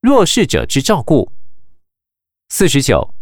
[0.00, 1.30] 弱势者之照顾。
[2.48, 3.12] 四十九，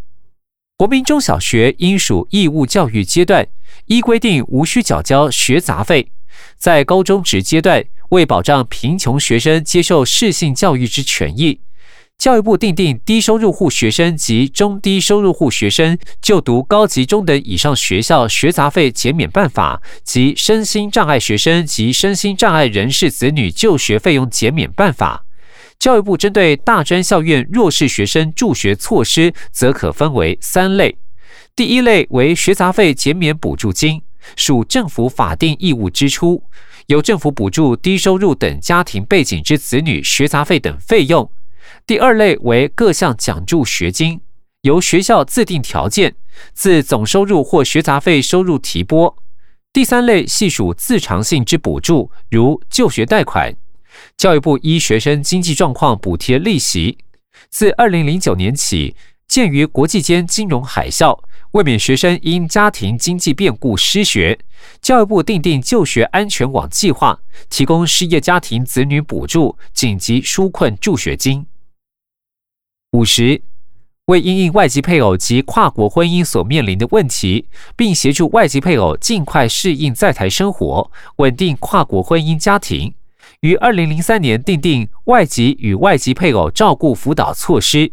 [0.77, 3.49] 国民中小学应属义务教育阶段，
[3.87, 6.13] 依规定无需缴交学杂费。
[6.57, 11.61] 在高中职阶段，为保障贫穷学生接受适性教育之权益。
[12.17, 25.25] 教育部订定低收入户学生及中低收入户学生就读高级中等以上学校学杂费减免办法及身心障碍学生及身心障碍人士子女就学费用减免办法。
[25.79, 30.99] 教育部针对大专校院弱势学生助学措施，则可分为三类。
[31.55, 34.03] 第一类为学杂费减免补助金，
[34.35, 36.43] 属政府法定义务支出，
[36.87, 41.31] 由政府补助低收入等家庭背景之子女学杂费等费用。
[41.87, 44.21] 第二类为各项奖助学金，
[44.63, 46.17] 由学校自定条件，
[46.55, 49.17] 自总收入或学杂费收入提拨。
[49.73, 53.55] 第三类系属自偿性之补助，如就学贷款，
[54.19, 56.99] 教育部依学生经济状况补贴利息。
[57.51, 58.97] 自二零零九年起，
[59.29, 61.17] 鉴于国际间金融海啸，
[61.53, 64.37] 未免学生因家庭经济变故失学，
[64.83, 71.47] 教育部订定就学安全网计划，提供失业家庭子女补助、紧急纾困助学金。
[72.91, 73.41] 五十，
[74.07, 77.47] 为因应外籍配偶及跨国婚姻所面临的问题，
[77.77, 82.93] 并协助外籍配偶尽快适应在台生活，稳定跨国婚姻家庭，
[83.41, 87.93] 于二零零三年订定外籍与外籍配偶照顾辅导措施。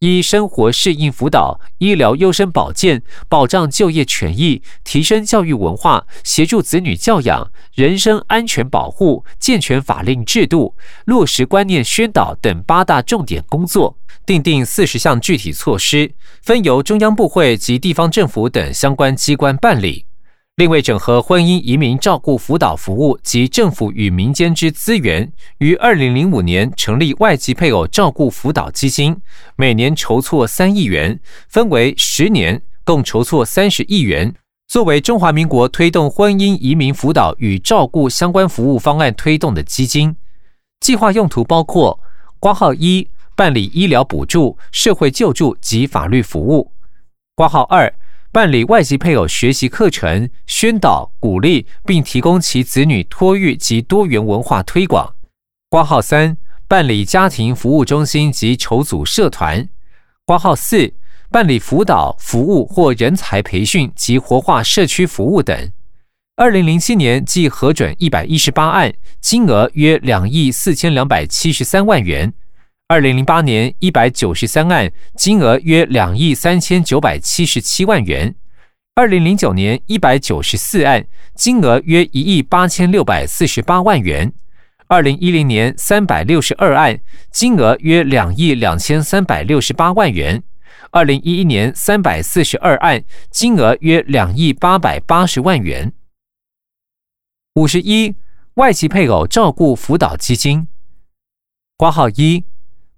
[0.00, 20.06] 一、生活适应辅导、医疗优生保健、保障就业权益、提升教育文化、协助子女教养、人身安全保护、健全法令制度、落实观念宣导等八大重点工作，订定四十项具体措施，分由中央部会及地方政府等相关机关办理。
[20.56, 29.16] 另为整合婚姻移民照顾辅导服务及政府与民间之资源，于二零零五年成立外籍配偶照顾辅导基金，
[29.56, 34.34] 每年筹措三亿元，分为十年，共筹措三十亿元，
[34.68, 40.14] 作为中华民国推动婚姻移民辅导与照顾相关服务方案推动的基金。
[40.80, 41.98] 计划用途包括：
[42.38, 46.70] 挂号一，办理医疗补助、社会救助及法律服务；
[47.34, 47.90] 挂号二。
[48.32, 55.16] 办理外籍配偶学习课程宣导鼓励，并提供其子女托育及多元文化推广。
[55.68, 56.36] 挂号三，
[56.68, 59.68] 办理家庭服务中心及筹组社团。
[60.24, 60.94] 挂号四，
[61.28, 65.72] 办理辅导服务或人才培训及活化社区服务等。
[66.36, 72.32] 二零零七年即核准一百一十八案，金额约两亿四千两百七十三万元。
[72.90, 78.34] 二零零八年一百九十三案，金额约两亿三千九百七十七万元；
[78.96, 81.06] 二零零九年一百九十四案，
[81.36, 84.32] 金额约一亿八千六百四十八万元；
[84.88, 90.40] 二零一零年三百六十二案，金额约两亿两千三百六十八万元；
[90.90, 95.92] 二零一一年三百四十二案，金额约两亿八百八十万元。
[97.54, 98.16] 五十一，
[98.54, 100.66] 外籍配偶照顾辅导基金，
[101.76, 102.42] 挂号一。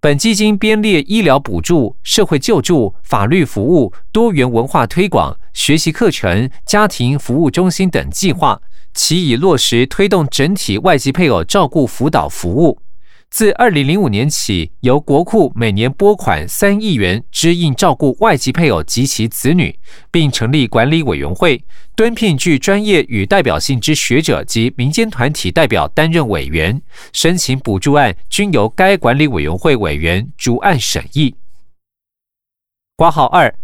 [0.03, 8.61] 本基金编列医疗补助、社会救助、法律服务、多元文化推广、学习课程、家庭服务中心等计划，
[8.93, 12.81] 其已落实推动整体外籍配偶照顾辅导服务。
[13.33, 19.75] 自二零零五年起，由国库每年拨款三亿元，支应照顾外籍配偶及其子女，
[20.11, 21.65] 并成立管理委员会，
[21.97, 26.83] 敦聘具专业与代表性之学者及民间团体代表担任委员。
[27.15, 31.35] 申请补助案均由该管理委员会委员逐案审议。
[32.97, 33.55] 挂号二，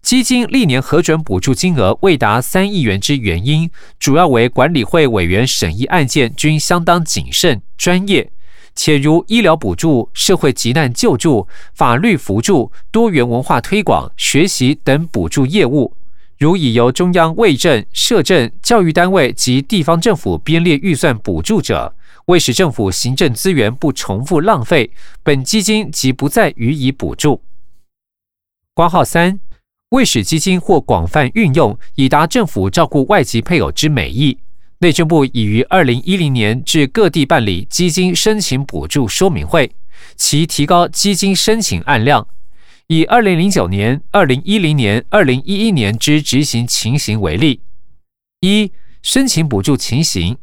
[0.00, 3.68] 基金历年核准补助金额未达三亿元之原因，
[3.98, 8.30] 主要为管理会委员审议案件均相当谨慎专业。
[8.78, 15.92] 且如医疗补助、社会急难救助、法律扶助、多元文化推广、学习等补助业务，
[16.38, 21.92] 如已由中央卫政、社政、教育单位及地方政府编列预算补助者，
[22.26, 24.92] 为使政府行政资源不重复浪费，
[25.24, 27.42] 本基金即不再予以补助。
[28.74, 29.40] 挂号三，
[29.88, 34.38] 为使基金或广泛运用，以达政府照顾外籍配偶之美意。
[34.80, 39.72] 内政部已于二零一零年至各地办理基金申请补助说明会，
[40.14, 42.28] 其提高基金申请案量。
[42.86, 47.60] 以二零零九年、二零一零年、二零一一年之执行情形为例，
[48.40, 48.70] 一
[49.02, 50.38] 申请补助情形：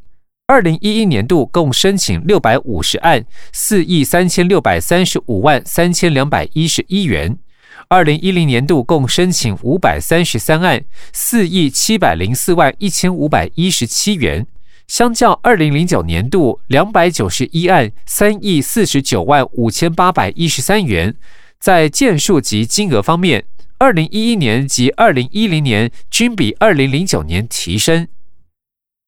[0.48, 7.38] 二零一一年度共申请六百五十案，四亿三千六百三十五万三千两百一十一元。
[7.88, 10.84] 二零一零年度共申请五百三十三案，
[11.14, 14.46] 四亿七百零四万一千五百一十七元，
[14.88, 21.16] 相较二零零九年度两百九十一案三亿四十九万五千八百一十三元，
[21.60, 23.46] 在件数及金额方面，
[23.78, 28.08] 二零一一年及二零一零年均比二零零九年提升。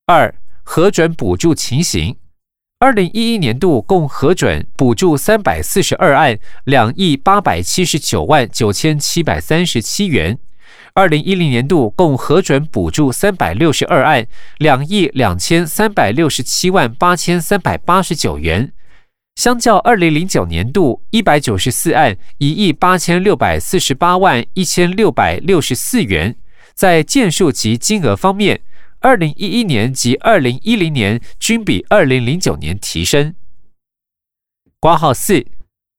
[0.06, 0.34] 二、
[0.64, 2.16] 核准补助情形，
[2.80, 10.38] 二零一一年度共核准补助三百四十二案两亿八百七十九万九千七百三十七元。
[10.94, 14.28] 二零一零年度共核准补助三百六十二案
[14.60, 18.72] 两亿两千三百六十七万八千三百八十九元，
[19.38, 26.36] 相较二零零九年度一百九十四案一亿八千六百四十八万一千六百六十四元，
[26.76, 28.62] 在件数及金额方面，
[29.00, 33.36] 二零一一年及二零一零年均比二零零九年提升。
[34.80, 35.46] 挂号四。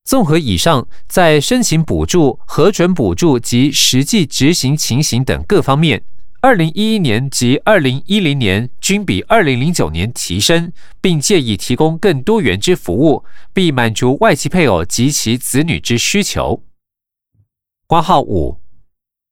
[0.05, 6.01] 综合以上，在申请补助、核准补助及实际执行情形等各方面，
[6.41, 13.23] 二零一一年及二零一零年均比二零零九年提升，并建议提供更多元之服务，
[13.53, 16.63] 并满足外籍配偶及其子女之需求。
[17.85, 18.57] 挂号五，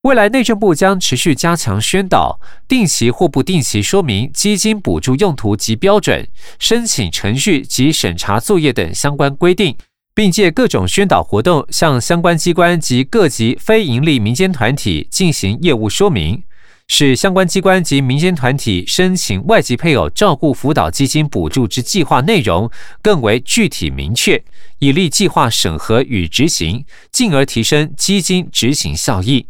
[0.02, 6.28] 未来内政部将持续加强宣导，定期或不定期说明基金补助用途及标准、
[6.60, 9.76] 申请程序及审查作业等相关规定。
[10.14, 16.42] 并借各种宣导活动，向相关机关及各级非营利民间团体进行业务说明，
[16.88, 22.68] 使相关机关及民间团体申请外籍配偶照顾辅导基金补助之计划内容
[23.00, 24.42] 更为具体明确，
[24.80, 29.46] 以利计划审核与执行，进而提升基金执行效益。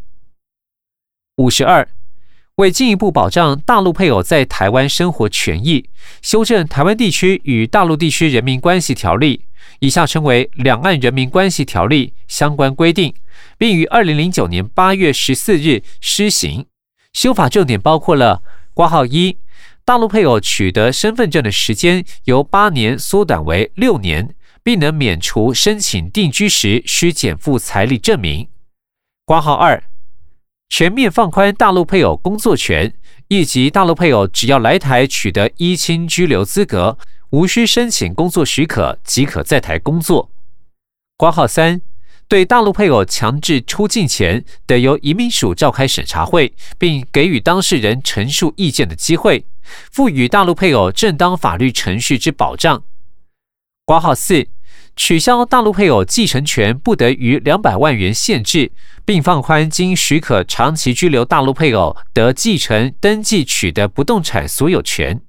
[1.38, 1.88] 五十二，
[2.56, 5.88] 为进一步保障大陆配偶在台湾生活权益，
[6.20, 9.38] 修正《台湾地区与大陆地区人民关系条例》。
[9.78, 13.14] 以下称为《两岸人民关系条例》相关规定，
[13.56, 16.66] 并于二零零九年八月十四日施行。
[17.12, 18.42] 修法重点包括了：
[18.74, 19.36] 挂号一，
[19.84, 28.48] 大陆配偶取得身份证的时间由八年缩短为六年，并能免除申请定居时需减负财力证明。
[29.24, 29.80] 挂号二，
[30.68, 32.94] 全面放宽大陆配偶工作权，
[33.28, 36.98] 以及大陆配偶只要来台取得依亲居留资格。
[37.30, 40.30] 无需申请工作许可即可在台工作。
[41.18, 41.82] 挂号三，
[42.26, 49.44] 对大陆配偶强制出境前，得由移民署召开审查会，并给予当事人陈述意见的机会，
[49.92, 52.82] 赋予大陆配偶正当法律程序之保障。
[53.84, 54.46] 挂号四，
[54.98, 58.72] 取消大陆配偶继承权不得于两百万元限制，
[59.04, 65.22] 并放宽经许可长期居留大陆配偶得继承登记取得不动产所有权。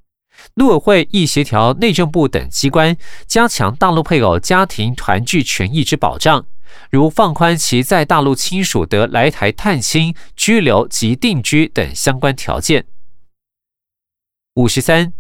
[0.56, 6.48] 陆委会亦协调内政部等机关，加强大陆配偶家庭团聚权益之保障，
[6.90, 12.86] 如放宽其在大陆亲属得来台探亲、居留及定居等相关条件。
[14.56, 15.14] 五十三，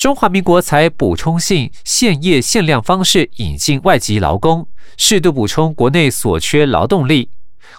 [0.00, 4.66] 中华民国采补充性限业限量方式引进外籍劳工，
[4.96, 7.28] 适度补充国内所缺劳动力。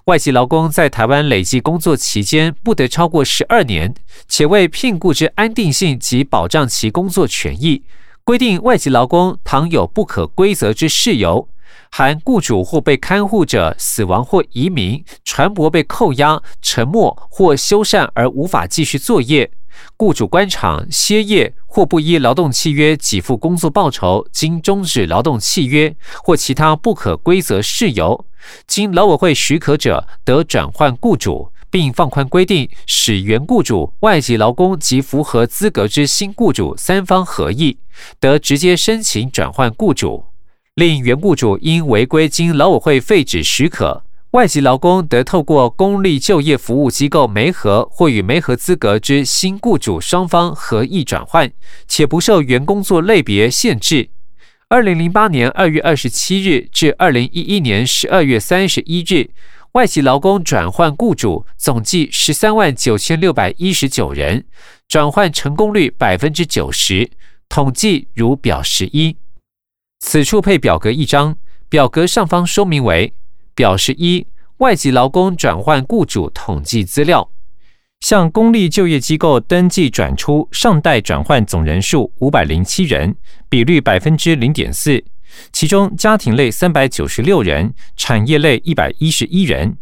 [0.05, 3.91] 外籍劳工在台湾累计工作期间不得超过十二年，
[4.27, 7.81] 且为聘雇之安定性及保障其工作权益，
[8.23, 11.49] 规定外籍劳工倘有不可归责之事由，
[11.89, 19.49] 含雇主或被看护者死亡或移民、船舶被扣押、沉没或修缮而无法继续作业，
[19.97, 28.25] 雇主官场歇业或不依劳动契约给付工作报酬，经终止劳动契约或其他不可归责事由。
[28.65, 37.77] 经劳委会许可者，得转换雇主，并放宽规定，使原雇主、外籍劳工及符合资格之新雇主三方合意，
[38.19, 40.25] 得直接申请转换雇主。
[40.75, 51.51] 另原雇主因违规经劳委会废止许可，外籍劳工得透过公立就业服务机构媒合或与媒合资格之新雇主双方合意转换，
[51.85, 54.09] 且不受原工作类别限制。
[54.69, 59.31] 二零零八年二月二十七日至二零一一年十二月三十一日，
[59.73, 64.45] 外籍劳工转换雇主总计十三万九千六百一十九人，
[64.87, 67.11] 转换成功率百分之九十，
[67.49, 69.17] 统计如表十一。
[69.99, 71.35] 此处配表格一张，
[71.67, 73.13] 表格上方说明为
[73.55, 74.25] 表示一
[74.57, 77.29] 外籍劳工转换雇主统计资料。
[78.01, 83.15] 向公立就业机构登记转出上代转换总人数五百零七人，
[83.47, 85.03] 比率百分之零点四，
[85.53, 89.77] 其中家庭类三百九十六人，产业类一百一十一人。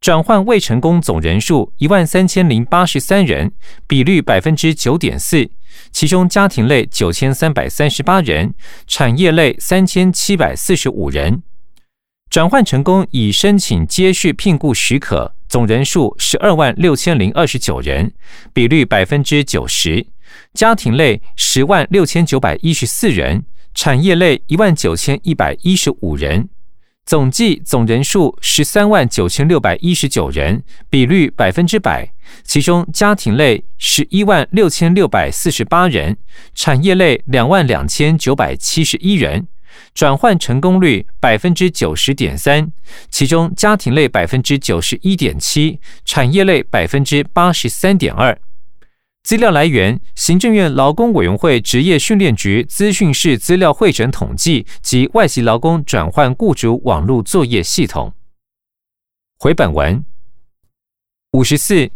[0.00, 3.52] 转换未成功总人数一万三千零八十三人，
[3.86, 5.50] 比率百分之九点四，
[5.92, 8.54] 其中家庭类九千三百三十八人，
[8.86, 11.42] 产业类三千七百四十五人。
[12.30, 15.34] 转换成功已申请接续聘雇许可。
[15.48, 18.12] 总人数十二万六千零二十九人，
[18.52, 20.04] 比率百分之九十，
[20.52, 26.48] 家庭类十万六千九百一十四人，产业类一万九千一百一十五人，
[27.06, 32.10] 总计总人数十三万九千六百一十九人，比率百分之百。
[32.42, 36.16] 其中家庭类十一万六千六百四十八人，
[36.52, 39.46] 产业类两万两千九百七十一人，
[39.94, 42.72] 转换成功率百分之九十点三，
[43.10, 48.38] 其中家庭类百分之九十一点七，产业类百分之八十三点二。
[49.22, 58.12] 资料来源：行政院劳工委员会职业训练局资讯室资料会诊统计及外籍劳工转换雇主网络作业系统。
[59.38, 60.04] 回本文
[61.32, 61.90] 五十四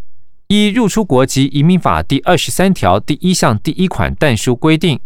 [0.46, 4.98] 依入出国及移民法第二十三条第一项第一款但书规定，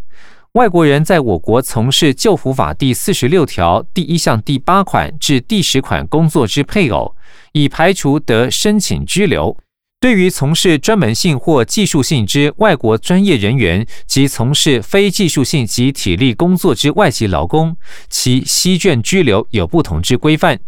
[0.54, 7.16] 外国人在我国从事救辅法第四十六条第一项第八款至第十款工作之配偶，
[7.52, 9.56] 已排除得申请居留。
[9.98, 17.74] 对于从事专门性或技术性之外国专业人员及从事非技术性及体力工作之外籍劳工，
[18.10, 20.60] 其息卷居留有不同之规范。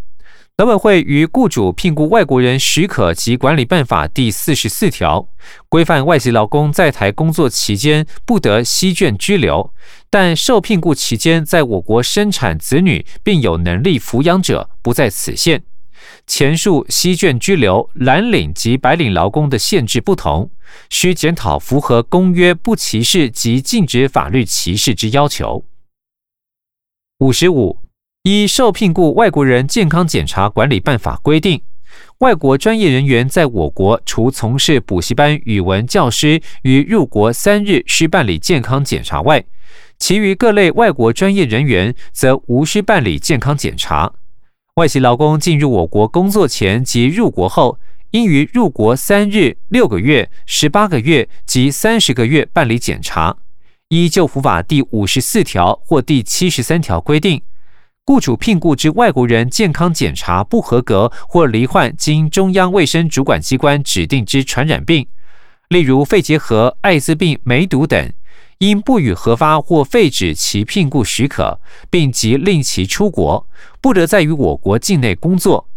[0.56, 5.28] 劳委会于雇主聘雇外国人许可及管理办法第四十四条
[5.68, 9.74] 规范外籍劳工在台工作期间不得息卷居留，
[10.08, 15.64] 但受聘雇期间在我国生产子女并有能力抚养者不在此限。
[16.24, 20.52] 前述西卷居留蓝领及白领劳工的限制不同，
[20.88, 25.64] 需检讨符合公约不歧视及禁止法律歧视之要求。
[27.18, 27.80] 五十五，
[28.24, 31.60] 依受聘雇外国人健康检查管理办法规定，
[32.20, 39.44] 外国专业人员在我国除从事补习班语文教师于入国三日需办理健康检查外，
[39.98, 44.10] 其余各类外国专业人员则无需办理健康检查。
[44.76, 47.78] 外籍劳工进入我国工作前及入国后，
[48.12, 53.36] 应于入国三日、六个月、十八个月及三十个月办理检查。
[53.90, 57.42] 依旧服法第五十四条或第七十三条规定，
[58.06, 65.06] 雇主聘雇之外国人健康检查不合格或罹患经中央卫生主管机关指定之传染病，
[65.68, 68.12] 例如肺结核、艾滋病、梅毒等。
[68.58, 71.58] 因不予核发或废止其聘雇许可，
[71.90, 73.46] 并即令其出国，
[73.80, 75.68] 不得在于我国境内工作。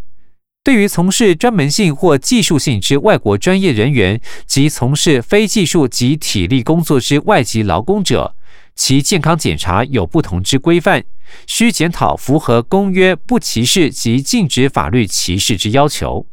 [0.64, 8.36] 对于从事专门性或技术性之外国专业人员及从事非技术及体力工作之外籍劳工者，
[8.78, 11.04] 其健康检查有不同之规范，
[11.48, 16.28] 需检讨符合公约不歧视及禁止法律歧视之要求。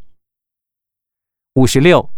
[1.54, 2.10] 五十六。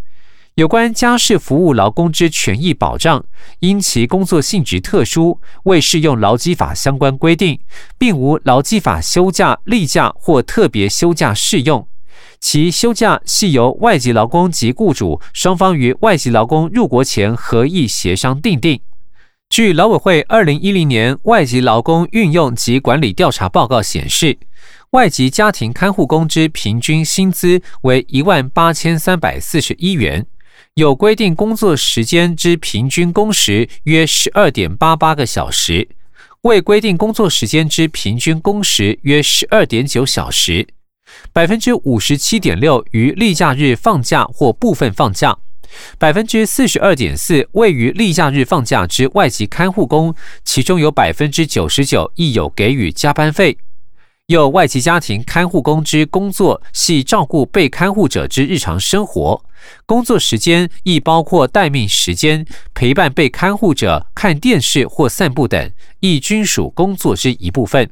[0.56, 3.22] 有关家事服务劳工之权益保障，
[3.60, 7.60] 因其工作性质特殊，未适用劳基法相关规定，
[7.98, 11.86] 并无劳基法休假、例假或特别休假适用。
[12.40, 18.80] 其休假系由外籍劳工及雇主双方于外籍劳工入国前合意协商订定。
[19.48, 24.36] 据劳委会二零一零年外籍劳工运用及管理调查报告显示，
[24.90, 30.26] 外籍家庭看护工之平均薪资为一万八千三百四十一元。
[30.74, 35.88] 有规定工作时间之平均工时约十二点八八个小时，
[36.42, 40.66] 未规定工作时间之平均工时约十二点九小时。
[41.32, 45.38] 百分之五十七点六于例假日放假或部分放假，
[45.98, 53.58] 百分之四十二点四位于例假日放假之外籍看护工，其中有百分之九十九亦有给予加班费。
[54.26, 59.44] 有外籍家庭看护工之工作系照顾被看护者之日常生活，
[59.86, 62.44] 工作时间亦包括待命时间、
[62.74, 67.88] 陪伴被看护者看电视或散步等，亦均属工作之一部分。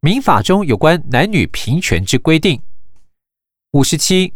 [0.00, 2.62] 民法中有关男女平权之规定。
[3.72, 4.32] 五十七，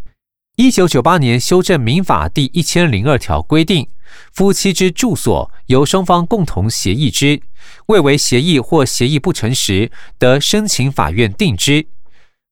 [0.62, 3.88] 一九九八年修正民法第一千零二条规定。
[4.30, 7.40] 夫妻之住所由双方共同协议之，
[7.86, 11.86] 未为协议或协议不成时，得申请法院定之。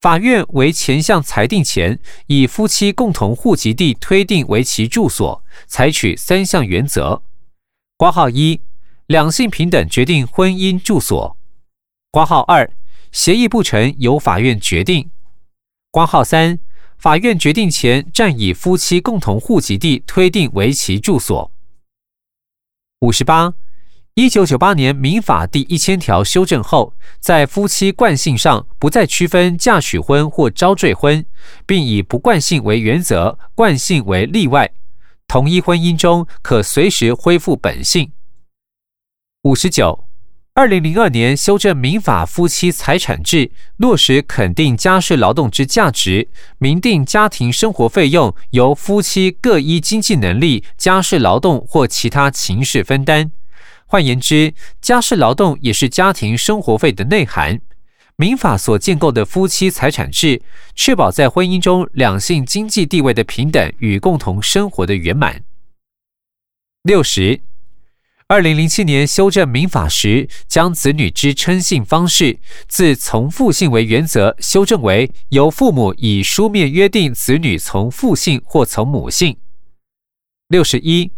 [0.01, 7.21] 法院为前项裁定前，以夫妻共同户籍地推定为其住所，采取三项原则：
[7.99, 8.63] 挂号一，
[9.05, 11.37] 两性平等决定婚姻住所；
[12.11, 12.71] 挂号二，
[13.13, 15.11] 协议不成由法院决定；
[15.91, 16.59] 挂号三。
[16.99, 21.53] 法院决定前，暂以夫妻共同户籍地推定为其住所。
[23.01, 23.55] 五十八，
[24.15, 31.25] 一九九八年民法第一千条修正后，在夫妻惯性上不再区分嫁娶婚或招赘婚，
[31.65, 34.73] 并以不惯性为原则，惯性为例外。
[35.29, 38.11] 同一婚姻中可随时恢复本性。
[39.43, 40.08] 五十九。
[40.59, 46.27] 二零零二年修正民法夫妻财产制，落实肯定家事劳动之价值，
[46.59, 53.31] 明定家庭生活费用由夫妻各依经济能力、家事劳动或其他情事分担。
[53.87, 57.61] 换言之，家事劳动也是家庭生活费的内涵。
[58.17, 60.43] 民法所建构的夫妻财产制，
[60.75, 65.41] 确保在婚姻中两性经济地位的平等与共同生活的圆满。
[66.83, 67.43] 六十。
[68.31, 79.39] 二零零七年修正民法时，将子女之称姓方式自从父姓为原则，修正为由父母以书面约定子女从父姓或从母姓。
[80.49, 81.11] 六十一，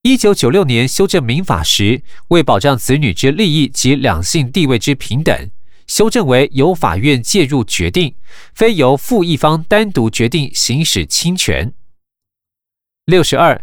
[0.00, 5.50] 一九九六年修正民法时，为保障子女之利益及两性地位之平等，
[5.86, 8.14] 修正为由法院介入决定，
[8.54, 11.74] 非由父一方单独决定行使亲权。
[13.04, 13.62] 六十二，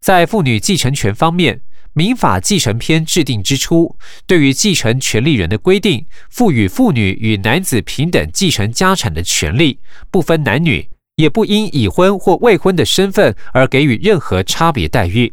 [0.00, 1.62] 在妇女继承权方面。
[1.98, 9.78] 民法继承篇制定之初，对于继承权利人的规定，赋予妇女与男子平等继承家产的权利，
[10.10, 15.32] 不分男女，也不因已婚或未婚的身份而给予任何差别待遇。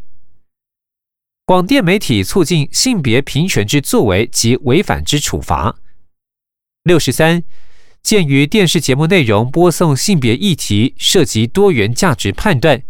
[1.43, 5.75] 广电媒体促进性别平权之作为及违反之处罚。
[6.84, 7.43] 六十三，
[8.01, 12.84] 鉴于电视节目内容播送性别议题涉及多元价值判断。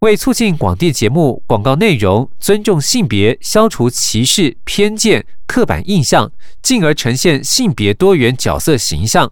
[0.00, 9.30] 为促进广电节目广告内容尊重性别、消除歧视、偏见、刻板印象，进而呈现性别多元角色形象，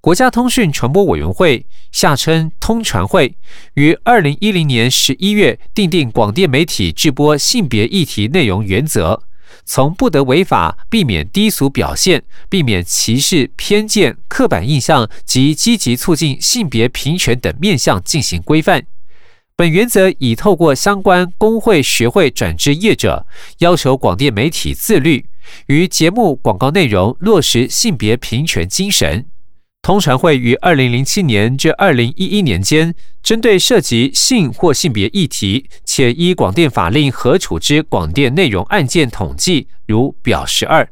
[0.00, 3.36] 国家通讯传播委员会（下称通传会）
[3.74, 9.22] 于二零一零年十一月订定广电媒体制播性别议题内容原则，
[9.64, 18.84] 从不得违法、避免低俗表现、避免歧视、偏见、刻板印象及积极促进性别平权等面向进行规范。
[19.58, 23.26] 本原则已透过相关工会、学会转至业者，
[23.58, 25.26] 要求广电媒体自律，
[25.66, 29.26] 于节目广告内容落实性别平权精神。
[29.82, 40.88] 通传会于二零零七年至二零一一年间，针对涉及性或性别议题且依广电法令核处之广电内容案件统计，如表十二。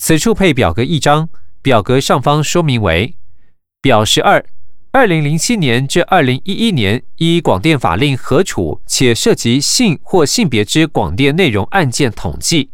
[0.00, 1.28] 此处配表格一张，
[1.62, 3.14] 表格上方说明为
[3.80, 4.44] 表十二。
[4.92, 12.70] 二零零七年至二零一一年，依广电法令核处且涉及性或性别之广电内容案件统计；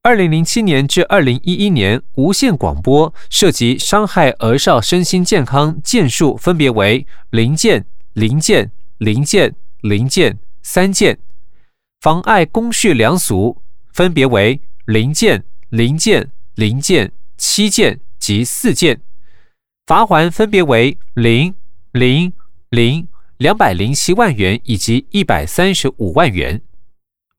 [0.00, 11.16] 二零零七年至二零一一年，无线广播涉及伤害儿少身心健康件数分别为零件、零件、零件、零件三件；
[12.00, 13.60] 妨碍公序良俗
[13.92, 19.00] 分别为零件、零件、零件七件及四件。
[19.88, 21.54] 罚还分别为零、
[21.92, 22.30] 零、
[22.68, 26.60] 零、两百零七万元以及一百三十五万元。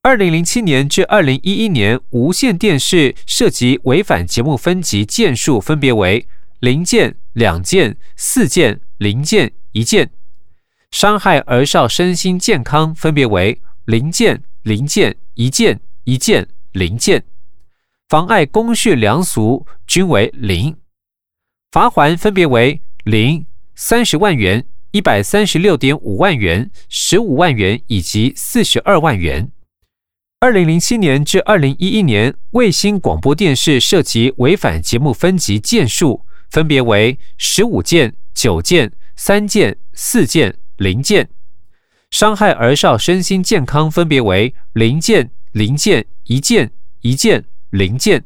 [0.02, 6.28] 二零零七年至二零一一年，无线电视涉及违反节目分级件数分别为
[6.60, 10.08] 零件、两件、四件、零件、一件；
[10.90, 17.20] 伤害儿少身心健康分别为零件、零件、一件、一件、零件；
[18.08, 20.76] 妨碍公序良俗均为零。
[21.72, 29.52] 罚还分别为零、三十万元、一百三十六点五万元、十五万元以及四十二万元。
[30.40, 41.26] 二零零七年至二零一一年，卫星广播电视涉及违反节目分级件数分别为十五件、九件、三件、四件、零件；
[42.10, 48.22] 伤害儿少身心健康分别为零件、零件、一件、一件、零件；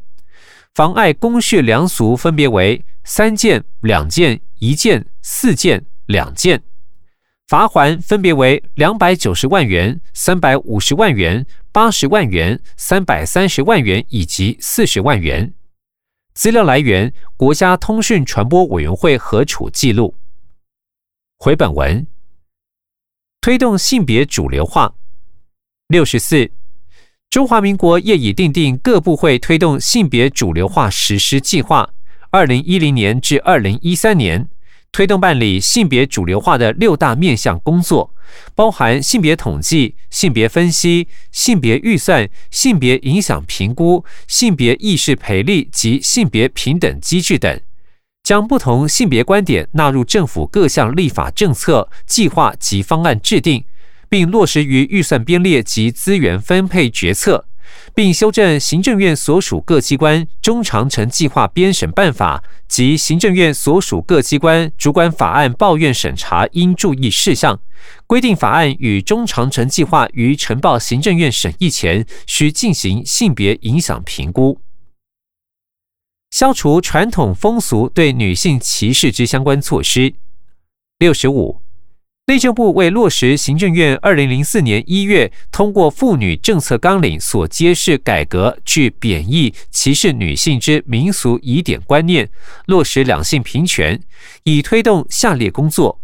[0.73, 2.86] 妨碍公序良俗分别为。
[3.04, 6.63] 三件、两件、一件、四件、两件，
[7.48, 15.54] 罚还分别为两百九十万元、三百五十万元、八十万元、三百三十万元以及四十万元。
[16.34, 20.16] 资料来源：国家通讯传播委员会核处记录。
[21.38, 22.08] 回本文：
[23.42, 24.96] 推动性别主流化。
[25.89, 26.50] 六十四，
[27.30, 31.92] 中华民国业已订定各部会推动性别主流化实施计划。
[32.34, 34.48] 二零一零年至二零一三年，
[34.91, 38.12] 推动办理性别主流化的六大面向工作，
[38.56, 47.62] 包含性别统计、性别分析、性别预算、性别影响评估、性别意识培力及性别平等机制等，
[48.24, 53.63] 将不同性别观点纳入政府各项立法政策、计划及方案制定，
[54.10, 57.46] 并落实于预算编列及资源分配决策。
[57.93, 67.59] 并修正行政院所属各机关中长程计划编审办法及行政院所属各机关主管法案抱怨审查应注意事项，
[68.07, 74.59] 规定法案与中长程计划于呈报行政院审议前，需进行性别影响评估。
[76.31, 80.15] 消除传统风俗对女性歧视之相关措施。
[80.97, 81.62] 六十五，
[82.25, 92.29] 内政部为落实行政院二零零四年一月通过妇女政策纲领所揭示改革去贬义歧视女性之民俗疑点观念，
[92.67, 94.01] 落实两性平权，
[94.43, 95.99] 以推动下列工作：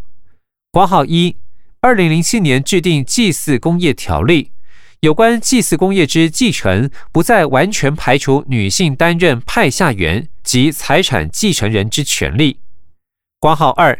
[0.73, 1.37] 括号一，
[1.79, 4.51] 二零零七年制定祭祀工业条例。
[4.99, 12.59] 有关祭祀工业之继承，不再完全排除女性担任派下员及财产继承人之权利。
[13.39, 13.97] 括号二，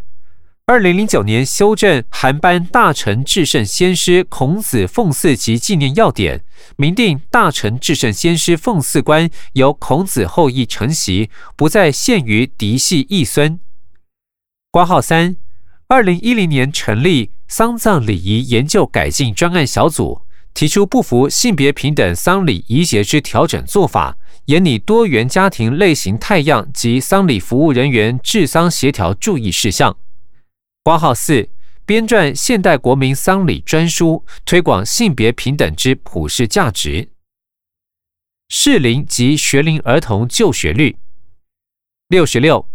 [0.70, 6.44] 二零零九年修正韩班大臣至圣先师孔子奉祀及纪念要点，
[6.78, 13.60] 明定大臣至圣先师奉祀官由孔子后裔承袭，不再限于嫡系义孙。
[14.70, 15.38] 挂号三，
[15.88, 20.22] 二零一零年成立丧葬礼仪研究改进专案小组。
[20.54, 29.98] 提出不服性别平等丧礼仪节之调整做法，严拟多元家庭类型太样及丧礼服务人员治丧协调注意事项。
[30.82, 31.50] 挂号四，
[31.86, 37.10] 编撰现代国民丧礼专书，推广性别平等之普世价值。
[38.48, 40.98] 适龄及学龄儿童就学率
[42.08, 42.66] 六十六。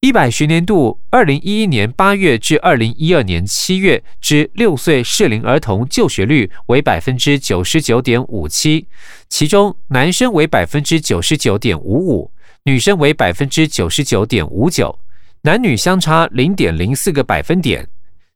[0.00, 8.88] 一百学年度，二零一一年八月至二零一二年七月之六岁适龄儿童就学率为百分之九十九点五七，
[9.28, 12.32] 其中男生为百分之九十九点五五，
[12.64, 14.98] 女生为百分之九十九点五九，
[15.42, 17.88] 男女相差零点零四个百分点。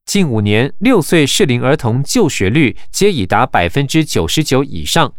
[0.06, 5.12] 近五年六岁适龄儿童就学率皆已达百分之九十九以上。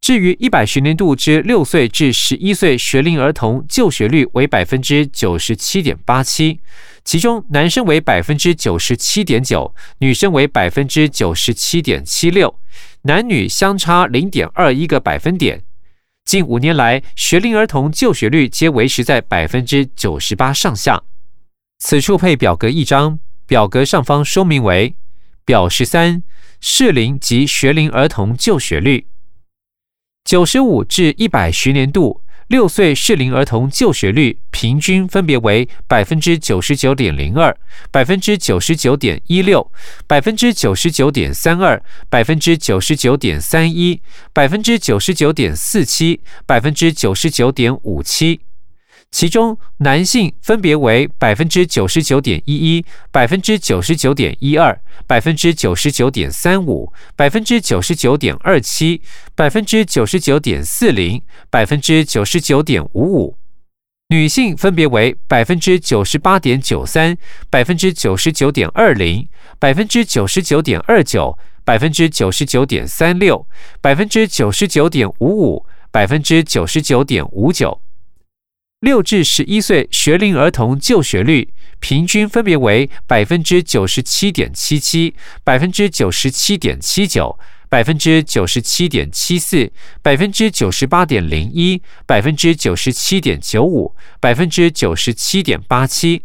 [0.00, 6.60] 至于一百学年度之六岁至十一岁学龄儿童就学率为百分之九十七点八七，
[7.04, 12.54] 其中男生为百分之九十七点九，女生为百分之九十七点七六，
[13.02, 15.62] 男女相差零点二一个百分点。
[16.24, 21.02] 近五年来，学龄儿童就学率皆维持在百分之九十八上下。
[21.78, 24.94] 此处配表格一张，表格上方说明为
[25.44, 26.22] 表十三：
[26.60, 29.06] 适龄及学龄儿童就学率。
[30.24, 37.56] 九十五至一百学年度六岁适龄儿童就学率平均分别为百分之九十九点零二、
[37.90, 39.70] 百分之九十九点一六、
[40.06, 48.40] 百分之九十九点三二、百分之九十九点三一、百分之九十九点四七、百分之九十九点五七。
[49.10, 59.00] 其中男性分别为百分之九十九点一一、百分之九十九点一二、百分之九十九点三五、百分之九十九点二七、
[59.34, 63.36] 百分之九十九点四零、百分之九十九点五五；
[64.10, 67.16] 女性分别为百分之九十八点九三、
[67.48, 69.26] 百分之九十九点二零、
[69.58, 73.46] 百分之九十九点二九、百分之九十九点三六、
[73.80, 77.80] 百分之九十九点五五、百分之九十九点五九。
[78.80, 87.36] 六至十一岁学龄儿童就学率平均分别为百分之九十七点七七、百分之九十七点七九、
[87.68, 96.22] 百分之九十七点七四、百分之九十八点零一、百分之九十七点九五、百分之九十七点八七。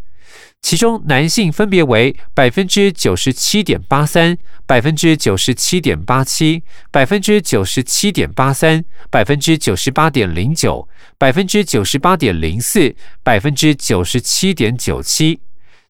[0.63, 15.38] 其中男性分别为百分之九十七点八三、百分之九十七点八七、百分之九十七点八三、百分之九十八点零九、百分之九十八点零四、百分之九十七点九七；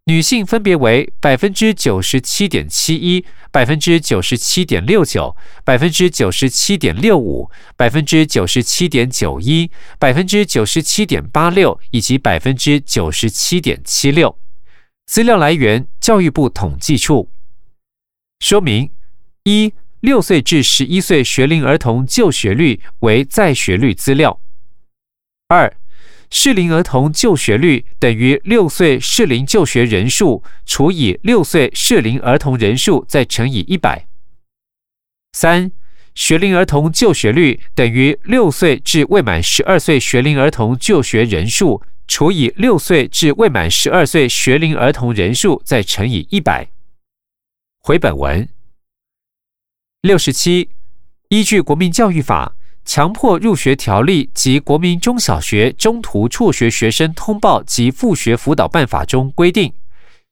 [0.05, 14.35] 女性分别为百分之九十七点七一、百分之九十七点六九、百分之九十七点六五、百分之九十七点九一、百分之九十七点八六以及百分之九十七点七六。
[15.13, 17.29] 资料来源：教育部统计处。
[18.39, 18.89] 说明：
[19.43, 24.39] 一、六岁至十一岁学龄儿童就学率为在学率资料；
[25.49, 25.71] 二、
[26.31, 34.07] 适龄儿童就学率等于六岁适龄就学人数除以六岁适龄儿童人数再乘以一百；
[35.33, 35.71] 三、
[36.15, 41.83] 学龄儿童就学率等于六岁至未满十二岁学龄儿童就学人数。
[42.07, 46.69] 除以六岁至未满十二岁学龄儿童人数，再乘以一百。
[47.79, 48.47] 回本文
[50.01, 50.69] 六十七，
[51.29, 52.55] 依据《国民教育法》、
[52.89, 59.73] 强迫入学条例及《国民中小学中途辍学学生通报及复学辅导办法》中规定，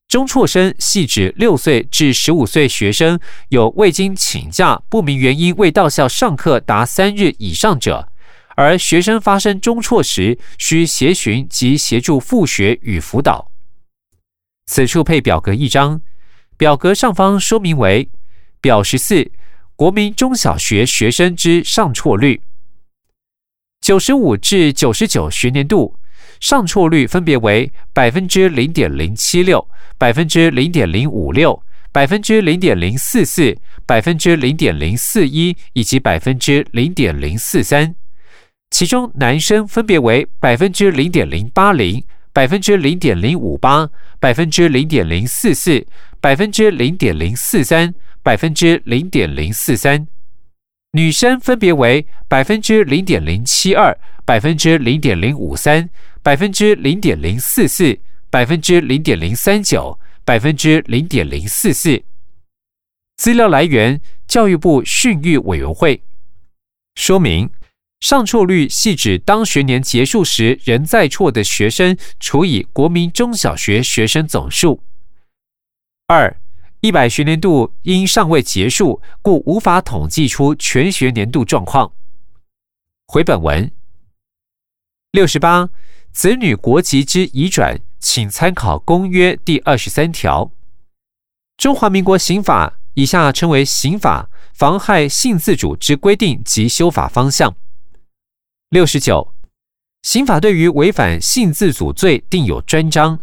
[0.08, 8.10] 中辍生系指六岁至十五岁学生有未经请假、不明原因未到校上课达三日以上者。
[8.56, 13.52] 而学生发生中辍时，需协寻及协助复学与辅导。
[14.66, 16.02] 此处配表格一张，
[16.58, 18.10] 表格上方说明为
[18.62, 19.32] 表十四：
[19.76, 22.42] 国民中小学学生之上辍率。
[23.82, 25.98] 九十五至九十九学年度，
[26.40, 37.96] 上辍率分别为百分之零点零七六、百分之零点零五六、百分之零点零四四、百分之零点零四一以及百分之零点零四三。
[38.72, 42.04] 其中男生分别为百分之零点零八零、
[42.34, 43.88] 百分之零点零五八、
[44.20, 45.86] 百分之零点零四四、
[46.20, 50.08] 百分之零点零四三、百分之零点零四三。
[50.94, 55.90] 女生分别为百分之零点零七二、百分之零点零五三、
[56.24, 62.02] 百分之零点零四四、百分之零点零三九、百分之零点零四四。
[63.18, 66.02] 资料来源：教育部训育委员会。
[66.96, 67.50] 说明：
[68.02, 74.84] 上错率系指当学年结束时仍在错的学生除以国民中小学学生总数。
[76.08, 76.38] 二。
[76.84, 81.94] 一百学年度因尚未结束，故无法统计出全学年度状况。
[83.06, 83.72] 回本文
[85.12, 85.70] 六十八，
[86.12, 90.52] 子女国籍之移转，请参考公约第二十三条。
[91.56, 97.56] 中华民国刑法以下称为刑法妨害性自主之规定及修法方向。
[98.72, 99.34] 六十九，
[100.02, 103.20] 刑法对于违反性自主罪定有专章。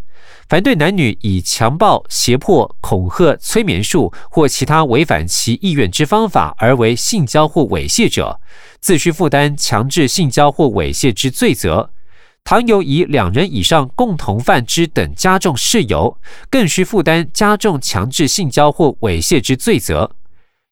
[0.46, 8.38] 凡对男女以强暴、胁迫、恐吓、催眠术或其他违反其意愿之方法而为性交或猥亵者，
[8.82, 11.88] 自需负担强制性交或猥亵之罪责；
[12.44, 16.18] 倘有以两人以上共同犯之等加重事由，
[16.50, 20.10] 更需负担加重强制性交或猥亵之罪责。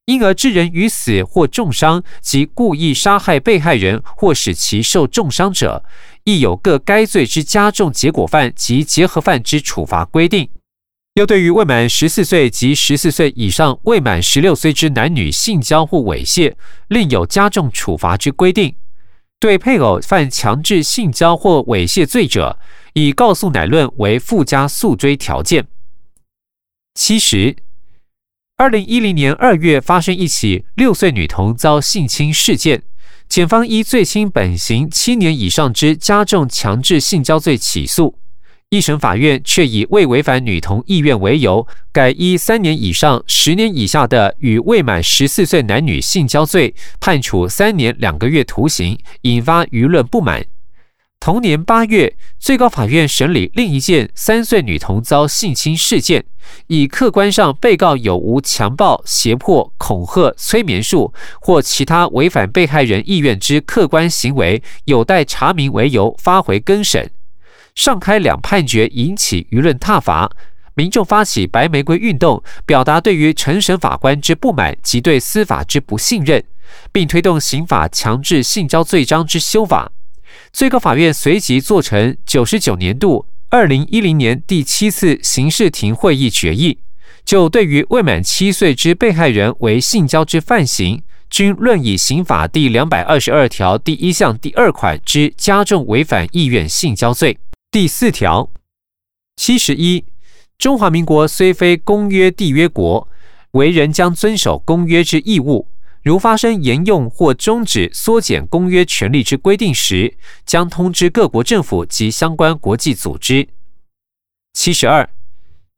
[0.07, 5.85] 因而致人于死或重伤及故意杀害被害人或使其受重伤者，
[6.23, 10.49] 亦有各该罪之加重结果犯及结合犯之处罚规定。
[11.15, 16.55] 又对于未满十四岁及十四岁以上未满十六岁之男女性交或猥亵，
[16.89, 18.77] 另有加重处罚之规定。
[19.41, 22.59] 对配偶犯强制性交或猥亵罪者，
[22.93, 25.67] 以告诉乃论为附加诉追条件。
[26.95, 27.57] 七十。
[28.59, 32.83] 二零一零年二月发生一起六岁女童遭性侵事件，
[33.29, 38.19] 检方依最轻本刑七年以上之加重强制性交罪起诉，
[38.71, 50.43] 一审法院却以未违反女童意愿为由，改依三年以上十年以下的与未满十四岁男女性交罪，判处三年两个月徒刑，引发舆论不满。
[51.19, 56.25] 同年八月，最高法院审理另一件三岁女童遭性侵事件，
[56.69, 67.11] 以客观上被告有无强暴、胁迫、恐吓、催眠术或其他违反被害人意愿之客观行为有待查明为由，发回更审。
[67.75, 70.31] 上开两判决引起舆论挞伐，
[70.75, 76.45] 民众发起白玫瑰运动，表达对于陈审法官之不满及对司法之不信任，
[76.93, 79.91] 并推动刑法强制性交罪章之修法。
[80.53, 86.79] 最高法院随即做成九十九年度二零一零年第七次刑事庭会议决议，
[87.25, 97.39] 就对于未满七岁之被害人为性交之犯行，均论以刑法第两百二十二条第一项第二款之加重违反意愿性交罪。
[97.71, 98.51] 第四条
[99.37, 100.05] 七十一，
[100.59, 103.07] 中华民国虽非公约缔约国，
[103.53, 105.69] 为人将遵守公约之义务。
[106.07, 113.49] 如发生沿用或终止缩减公约权利之规定时，将通知各国政府及相关国际组织。
[114.53, 115.11] 七十二，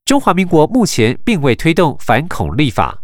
[0.05, 3.03] 中华民国目前并未推动反恐立法。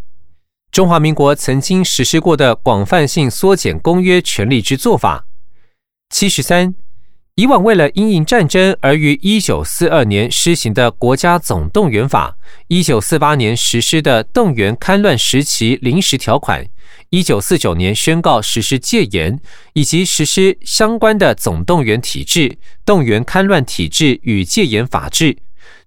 [0.71, 5.25] 中华民国曾经实施过的广泛性缩减公约权利之做法。
[6.11, 6.75] 七十三。
[7.37, 12.37] 以往为了因应战争而于一九四二年施行的国家总动员法，
[12.69, 16.65] 一九四八年实施的动员戡乱时期临时条款，
[17.11, 19.41] 一九四九年宣告实施戒严，
[19.73, 25.37] 以及实施相关的总动员体制、动员戡乱体制与戒严法制，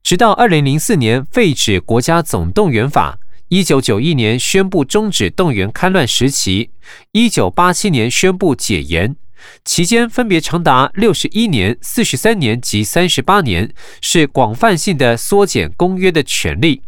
[0.04, 6.72] 直到二零零四年废止国家总动员法，一九九一年宣布终止动员戡乱时期，
[7.14, 9.16] 一九八七年宣布解严。
[9.64, 13.72] 期间分别长达六十一年、四十三年及三十八年，
[14.02, 16.82] 是广泛性的缩减公约的权利。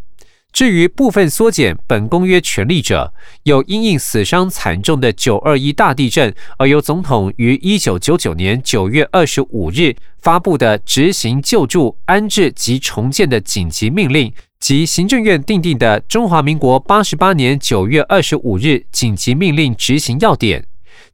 [0.51, 20.68] 至于部分缩减本公约权利者，有因应死伤惨重的九二一大地震而由总统于一九九九年九月二十五日发布的执行救助、安置及重建的紧急命令，及行政院订定的中华民国八十八年九月二十五日紧急命令执行要点。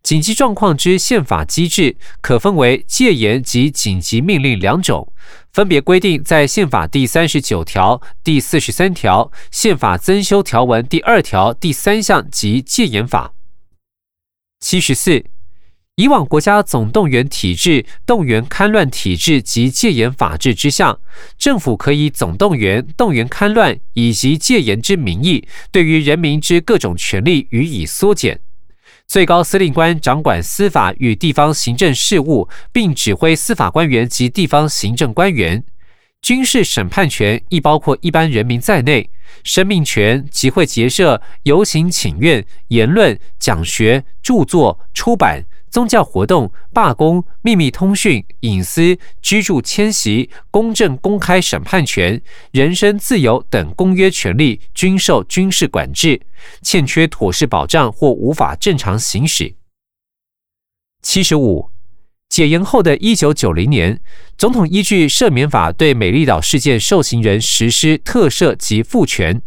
[0.05, 5.11] 紧急状况之宪法机制可分为戒严及紧急命令两种，
[5.51, 13.33] 分别规定在宪法第三十九条、第四十三条、宪法增修条文第二条第三项及戒严法。
[14.59, 15.25] 七十四，
[15.95, 20.99] 以往国家总动员体制、动员戡乱体制及戒严法制之下，
[21.35, 28.39] 政府可以总动员、动员戡乱以及戒严之名义，对于人民之各种权利予以缩减。
[29.07, 35.63] 最高司令官掌管司法与地方行政事务，并指挥司法官员及地方行政官员。
[36.21, 39.07] 军事审判权亦包括一般人民在内，
[39.43, 56.21] 生命权、集会结社、游行请愿、言论、讲学、著作、出版、宗教活动、罢工、秘密通讯、隐私、居住迁徙、公正公开审判权、人身自由等公约权利均受军事管制，
[56.61, 59.53] 欠缺妥适保障或无法正常行使。
[61.01, 61.69] 七十五。
[62.29, 63.99] 解严后的一九九零年，
[64.37, 69.41] 总统依据赦免法对美丽岛事件受刑人实施特赦及复权。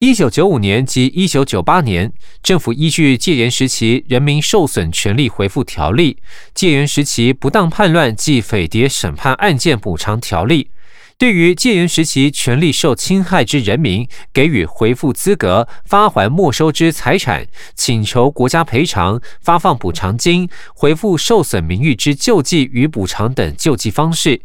[0.00, 6.18] 一九九五年及一九九八年，政府依据戒严时期人民受损权利回复条例、
[6.52, 10.68] 戒严时期不当叛乱及匪谍审判案件补偿条例。
[11.16, 24.42] 对于戒严时期权利受侵害之人民，给予回复资格、发还没收之财产、请求国家赔偿、发放补偿金、回复受损名誉之救济与补偿等救济方式，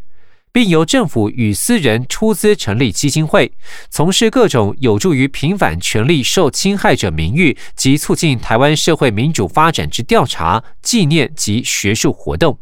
[0.52, 3.52] 并由政府与私人出资成立基金会，
[3.90, 12.60] 从事各种有助于平反权利受侵害者名誉及促进台湾社会民主发展之调查、纪念及学术活动。